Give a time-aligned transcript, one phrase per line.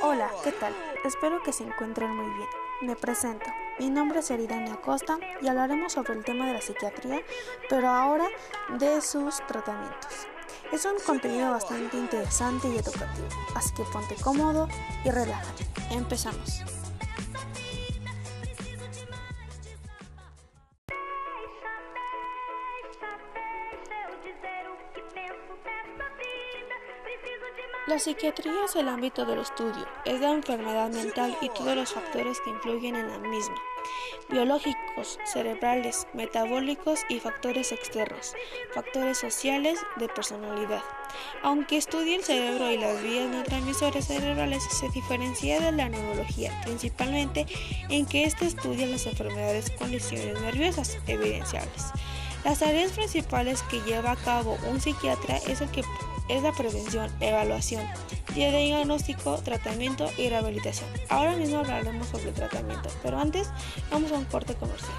[0.00, 0.74] Hola, ¿qué tal?
[1.04, 2.48] Espero que se encuentren muy bien.
[2.82, 3.46] Me presento.
[3.78, 7.20] Mi nombre es Eridania Acosta y hablaremos sobre el tema de la psiquiatría,
[7.68, 8.26] pero ahora
[8.78, 10.26] de sus tratamientos.
[10.72, 14.68] Es un contenido bastante interesante y educativo, así que ponte cómodo
[15.04, 15.66] y relájate.
[15.90, 16.62] Empezamos.
[27.96, 32.38] La psiquiatría es el ámbito del estudio, es la enfermedad mental y todos los factores
[32.42, 33.54] que influyen en la misma,
[34.28, 38.34] biológicos, cerebrales, metabólicos y factores externos,
[38.74, 40.82] factores sociales de personalidad.
[41.42, 47.46] Aunque estudia el cerebro y las vías neurotransmisores cerebrales, se diferencia de la neurología, principalmente
[47.88, 51.92] en que éste estudia las enfermedades con lesiones nerviosas evidenciables.
[52.46, 55.82] Las tareas principales que lleva a cabo un psiquiatra es el que
[56.28, 57.84] es la prevención, evaluación,
[58.36, 60.88] diagnóstico, tratamiento y rehabilitación.
[61.08, 63.50] Ahora mismo hablaremos sobre tratamiento, pero antes
[63.90, 64.92] vamos a un corte comercial.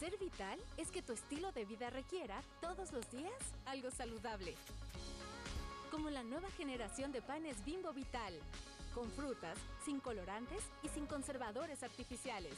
[0.00, 3.34] Ser vital es que tu estilo de vida requiera todos los días
[3.66, 4.54] algo saludable.
[5.98, 8.32] Como la nueva generación de panes Bimbo Vital
[8.94, 12.54] con frutas, sin colorantes y sin conservadores artificiales.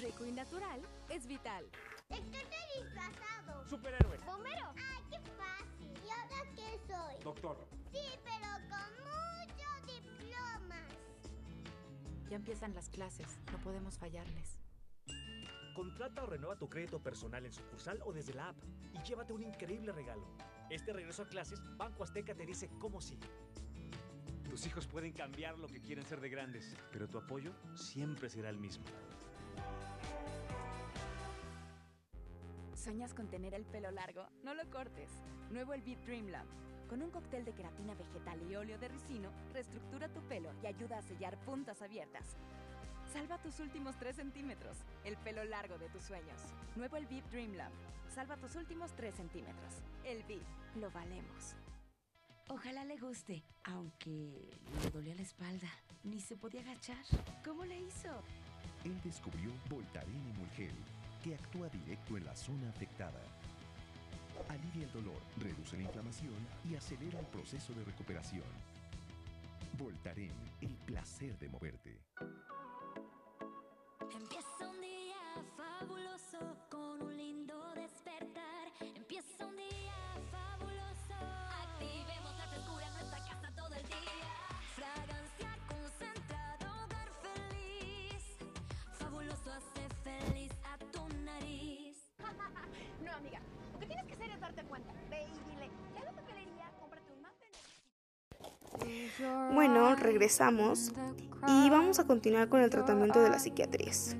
[0.00, 0.80] Rico y natural
[1.10, 1.66] es vital.
[2.08, 3.68] Estoy disfrazado.
[3.68, 4.16] Superhéroe.
[4.24, 4.72] Bombero.
[4.74, 5.92] ¡Ay, qué fácil!
[6.02, 7.22] ¿Y ahora qué soy?
[7.22, 7.68] Doctor.
[7.92, 10.88] Sí, pero con muchos diplomas.
[12.30, 14.58] Ya empiezan las clases, no podemos fallarles.
[15.76, 18.56] Contrata o renueva tu crédito personal en sucursal o desde la app
[18.94, 20.26] y llévate un increíble regalo.
[20.70, 23.26] Este regreso a clases, Banco Azteca te dice cómo sigue.
[24.50, 28.50] Tus hijos pueden cambiar lo que quieren ser de grandes, pero tu apoyo siempre será
[28.50, 28.84] el mismo.
[32.74, 34.26] ¿Sueñas con tener el pelo largo?
[34.42, 35.10] No lo cortes.
[35.50, 36.50] Nuevo el Beat Dream Lamp.
[36.88, 40.98] Con un cóctel de queratina vegetal y óleo de ricino, reestructura tu pelo y ayuda
[40.98, 42.36] a sellar puntas abiertas.
[43.12, 46.40] Salva tus últimos 3 centímetros, el pelo largo de tus sueños.
[46.76, 47.74] Nuevo el Beat Dream Lamp.
[48.14, 49.74] Salva tus últimos 3 centímetros.
[50.04, 50.42] El Beat,
[50.76, 51.54] lo valemos.
[52.50, 54.50] Ojalá le guste, aunque
[54.82, 55.68] le dolía la espalda.
[56.04, 57.02] Ni se podía agachar.
[57.44, 58.22] ¿Cómo le hizo?
[58.84, 60.74] Él descubrió Voltaren Emulgel,
[61.24, 63.20] que actúa directo en la zona afectada.
[64.48, 66.36] Alivia el dolor, reduce la inflamación
[66.68, 68.46] y acelera el proceso de recuperación.
[69.78, 72.00] Voltaren, el placer de moverte.
[93.04, 93.40] No, amiga,
[93.72, 94.92] lo que tienes que hacer es darte cuenta.
[95.10, 97.46] Ve y dile, ya la papelería, cómprate un mate.
[99.54, 100.92] Bueno, regresamos
[101.46, 104.16] y vamos a continuar con el tratamiento de las psiquiatrías.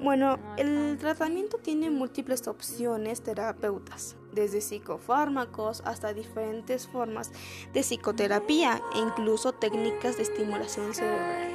[0.00, 7.32] Bueno, el tratamiento tiene múltiples opciones terapeutas, desde psicofármacos hasta diferentes formas
[7.72, 11.53] de psicoterapia e incluso técnicas de estimulación cerebral.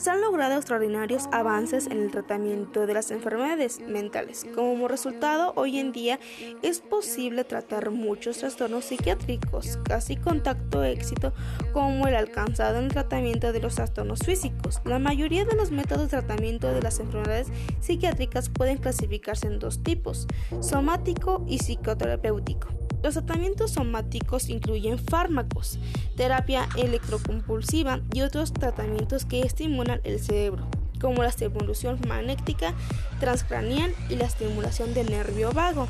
[0.00, 4.46] Se han logrado extraordinarios avances en el tratamiento de las enfermedades mentales.
[4.54, 6.18] Como resultado, hoy en día
[6.62, 11.34] es posible tratar muchos trastornos psiquiátricos, casi con tacto éxito,
[11.74, 14.80] como el alcanzado en el tratamiento de los trastornos físicos.
[14.86, 17.48] La mayoría de los métodos de tratamiento de las enfermedades
[17.80, 20.26] psiquiátricas pueden clasificarse en dos tipos,
[20.62, 22.79] somático y psicoterapéutico.
[23.02, 25.78] Los tratamientos somáticos incluyen fármacos,
[26.16, 30.68] terapia electrocompulsiva y otros tratamientos que estimulan el cerebro,
[31.00, 32.74] como la estimulación magnética
[33.18, 35.88] transcranial y la estimulación del nervio vago.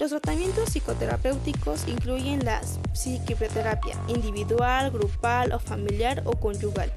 [0.00, 2.60] Los tratamientos psicoterapéuticos incluyen la
[2.92, 6.92] psicoterapia individual, grupal o familiar o conyugal.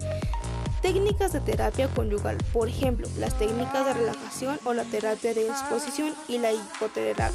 [0.82, 6.16] Técnicas de terapia conyugal, por ejemplo, las técnicas de relajación o la terapia de exposición
[6.28, 7.32] y la hipoterapia.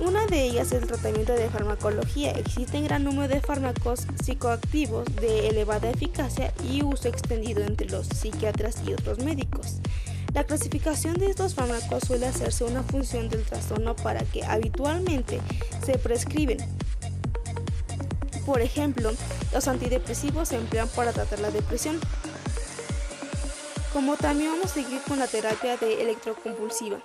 [0.00, 2.30] Una de ellas es el tratamiento de farmacología.
[2.30, 8.76] Existen gran número de fármacos psicoactivos de elevada eficacia y uso extendido entre los psiquiatras
[8.86, 9.78] y otros médicos.
[10.34, 15.40] La clasificación de estos fármacos suele hacerse una función del trastorno para que habitualmente
[15.84, 16.58] se prescriben.
[18.46, 19.10] Por ejemplo,
[19.52, 21.98] los antidepresivos se emplean para tratar la depresión.
[23.92, 26.98] Como también vamos a seguir con la terapia de electroconvulsiva.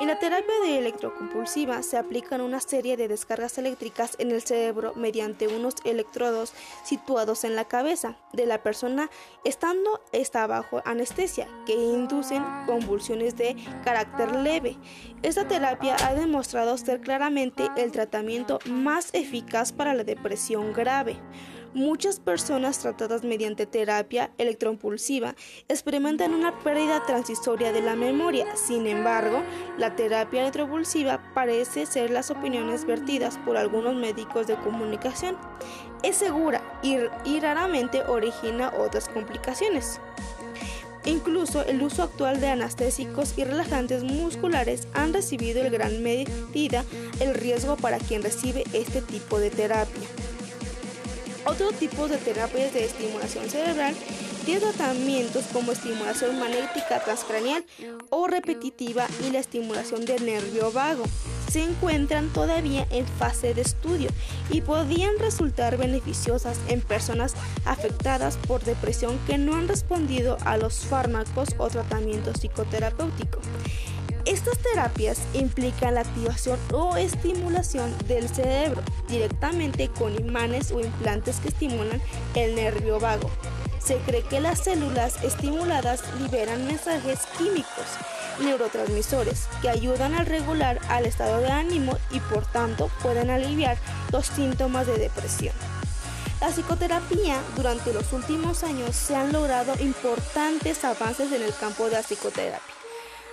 [0.00, 4.92] En la terapia de electrocompulsiva se aplican una serie de descargas eléctricas en el cerebro
[4.94, 6.52] mediante unos electrodos
[6.84, 9.10] situados en la cabeza de la persona
[9.44, 14.76] estando esta bajo anestesia que inducen convulsiones de carácter leve.
[15.22, 21.16] Esta terapia ha demostrado ser claramente el tratamiento más eficaz para la depresión grave.
[21.74, 25.34] Muchas personas tratadas mediante terapia electroimpulsiva
[25.68, 28.56] experimentan una pérdida transisoria de la memoria.
[28.56, 29.42] Sin embargo,
[29.76, 35.36] la terapia electroimpulsiva parece ser las opiniones vertidas por algunos médicos de comunicación.
[36.02, 40.00] Es segura y, y raramente origina otras complicaciones.
[41.04, 46.84] Incluso el uso actual de anestésicos y relajantes musculares han recibido en gran medida
[47.20, 50.07] el riesgo para quien recibe este tipo de terapia.
[51.48, 53.94] Otro tipo de terapias de estimulación cerebral
[54.44, 57.64] tiene tratamientos como estimulación magnética transcranial
[58.10, 61.04] o repetitiva y la estimulación del nervio vago.
[61.50, 64.10] Se encuentran todavía en fase de estudio
[64.50, 67.32] y podrían resultar beneficiosas en personas
[67.64, 73.40] afectadas por depresión que no han respondido a los fármacos o tratamiento psicoterapéutico.
[74.28, 81.48] Estas terapias implican la activación o estimulación del cerebro directamente con imanes o implantes que
[81.48, 82.02] estimulan
[82.34, 83.30] el nervio vago.
[83.82, 87.86] Se cree que las células estimuladas liberan mensajes químicos,
[88.42, 93.78] neurotransmisores, que ayudan a regular al estado de ánimo y por tanto pueden aliviar
[94.12, 95.54] los síntomas de depresión.
[96.42, 101.92] La psicoterapia durante los últimos años se han logrado importantes avances en el campo de
[101.92, 102.78] la psicoterapia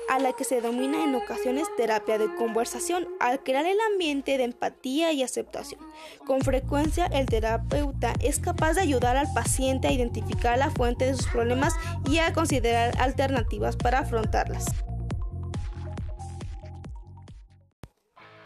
[0.10, 4.44] a la que se domina en ocasiones terapia de conversación, al crear el ambiente de
[4.44, 5.82] empatía y aceptación.
[6.26, 11.16] Con frecuencia el terapeuta es capaz de ayudar al paciente a identificar la fuente de
[11.16, 11.74] sus problemas
[12.10, 14.66] y a considerar alternativas para afrontarlas.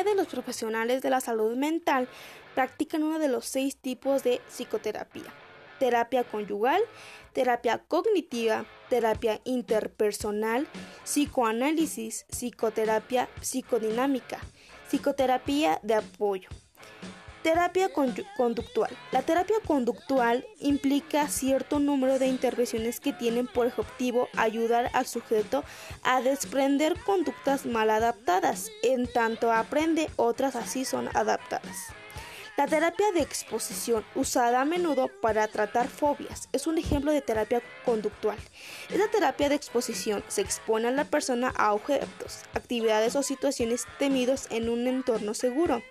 [0.03, 2.07] de los profesionales de la salud mental
[2.55, 5.31] practican uno de los seis tipos de psicoterapia.
[5.79, 6.81] Terapia conyugal,
[7.33, 10.67] terapia cognitiva, terapia interpersonal,
[11.03, 14.39] psicoanálisis, psicoterapia psicodinámica,
[14.87, 16.49] psicoterapia de apoyo.
[17.43, 17.89] Terapia
[18.35, 18.91] conductual.
[19.13, 25.63] La terapia conductual implica cierto número de intervenciones que tienen por objetivo ayudar al sujeto
[26.03, 31.93] a desprender conductas mal adaptadas, en tanto aprende otras así son adaptadas.
[32.59, 37.61] La terapia de exposición, usada a menudo para tratar fobias, es un ejemplo de terapia
[37.85, 38.37] conductual.
[38.89, 44.47] Esta terapia de exposición se expone a la persona a objetos, actividades o situaciones temidos
[44.51, 45.81] en un entorno seguro.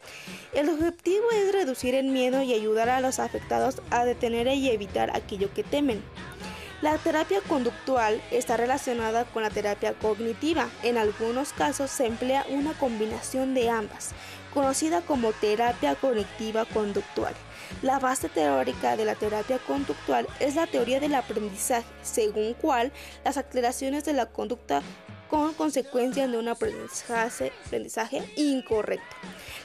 [0.52, 5.16] El objetivo es reducir el miedo y ayudar a los afectados a detener y evitar
[5.16, 6.02] aquello que temen.
[6.82, 10.68] La terapia conductual está relacionada con la terapia cognitiva.
[10.84, 14.14] En algunos casos se emplea una combinación de ambas
[14.58, 17.32] conocida como terapia cognitiva conductual.
[17.80, 22.90] La base teórica de la terapia conductual es la teoría del aprendizaje, según cual
[23.24, 24.82] las aceleraciones de la conducta
[25.30, 29.14] con consecuencias de un aprendizaje, aprendizaje incorrecto.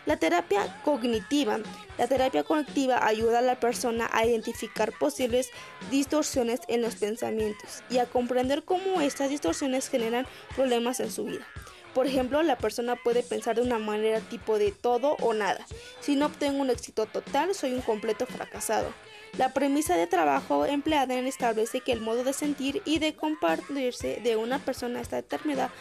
[0.05, 1.57] La terapia cognitiva.
[1.97, 5.49] La terapia cognitiva ayuda a la persona a identificar posibles
[5.89, 11.47] distorsiones en los pensamientos y a comprender cómo estas distorsiones generan problemas en su vida.
[11.93, 15.63] Por ejemplo, la persona puede pensar de una manera tipo de todo o nada.
[15.99, 18.91] Si no obtengo un éxito total, soy un completo fracasado.
[19.37, 24.35] La premisa de trabajo empleada establece que el modo de sentir y de compartirse de
[24.35, 25.71] una persona está determinada,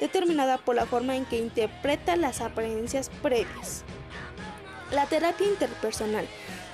[0.00, 3.84] determinada por la forma en que interpreta las apariencias previas.
[4.90, 6.26] La terapia interpersonal.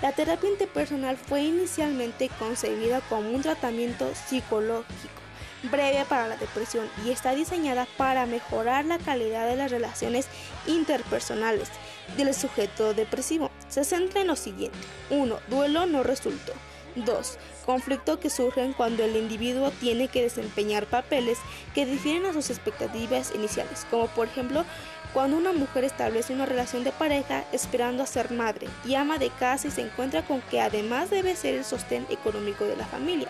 [0.03, 5.20] La terapia interpersonal fue inicialmente concebida como un tratamiento psicológico
[5.65, 10.27] breve para la depresión y está diseñada para mejorar la calidad de las relaciones
[10.67, 11.69] interpersonales
[12.17, 13.51] del sujeto depresivo.
[13.69, 14.79] Se centra en lo siguiente.
[15.11, 15.39] 1.
[15.49, 16.53] Duelo no resultó.
[16.97, 17.39] 2.
[17.65, 21.39] Conflicto que surgen cuando el individuo tiene que desempeñar papeles
[21.75, 24.65] que difieren a sus expectativas iniciales, como por ejemplo
[25.13, 29.31] cuando una mujer establece una relación de pareja esperando a ser madre y ama de
[29.31, 33.29] casa y se encuentra con que además debe ser el sostén económico de la familia.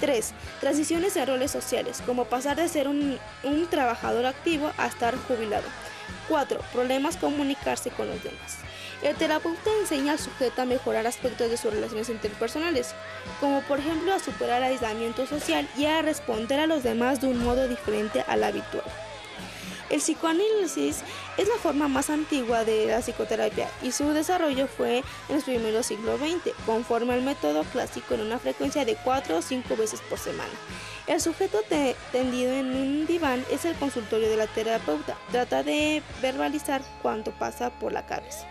[0.00, 0.32] 3.
[0.60, 3.18] Transiciones en roles sociales, como pasar de ser un,
[3.70, 5.64] trabajador activo a estar jubilado.
[6.28, 6.60] 4.
[6.72, 8.58] Problemas comunicarse con los demás.
[9.02, 12.94] El terapeuta enseña al sujeto a mejorar aspectos de sus relaciones interpersonales,
[13.40, 17.42] como por ejemplo a superar aislamiento social y a responder a los demás de un
[17.42, 18.84] modo diferente al habitual.
[19.92, 21.02] El psicoanálisis
[21.36, 25.84] es la forma más antigua de la psicoterapia y su desarrollo fue en los primeros
[25.84, 30.18] siglos XX, conforme al método clásico en una frecuencia de 4 o 5 veces por
[30.18, 30.50] semana.
[31.06, 31.58] El sujeto
[32.10, 35.14] tendido en un diván es el consultorio de la terapeuta.
[35.30, 38.48] Trata de verbalizar cuanto pasa por la cabeza.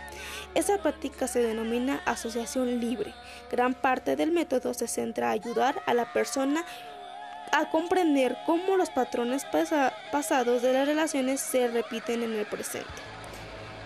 [0.54, 3.14] Esa práctica se denomina asociación libre.
[3.50, 6.64] Gran parte del método se centra a ayudar a la persona
[7.52, 9.44] a comprender cómo los patrones
[10.10, 12.88] pasados de las relaciones se repiten en el presente.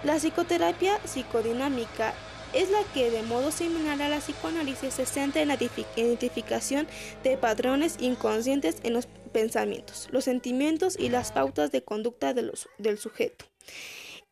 [0.05, 2.15] La psicoterapia psicodinámica
[2.53, 5.59] es la que de modo similar a la psicoanálisis se centra en la
[5.97, 6.87] identificación
[7.25, 13.45] de patrones inconscientes en los pensamientos, los sentimientos y las pautas de conducta del sujeto.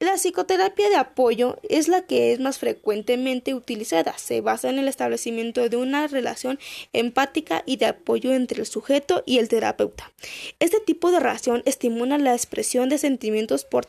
[0.05, 4.19] La psicoterapia de apoyo es la que es más frecuentemente utilizada.
[4.19, 6.59] Se basa en el establecimiento de una relación
[6.93, 10.13] empática y de apoyo entre el sujeto y el terapeuta.
[10.61, 13.87] Este tipo de relación estimula la expresión de sentimientos por,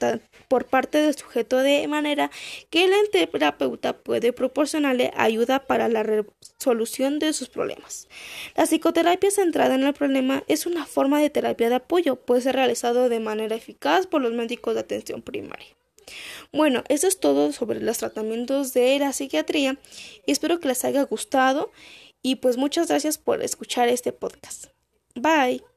[0.67, 2.31] parte del sujeto de manera
[2.69, 8.07] que el terapeuta puede proporcionarle ayuda para la resolución de sus problemas.
[8.55, 12.15] La psicoterapia centrada en el problema es una forma de terapia de apoyo.
[12.15, 15.74] Puede ser realizado de manera eficaz por los médicos de atención primaria.
[16.51, 19.77] Bueno, eso es todo sobre los tratamientos de la psiquiatría
[20.27, 21.71] espero que les haya gustado
[22.21, 24.67] y pues muchas gracias por escuchar este podcast.
[25.15, 25.74] Bye.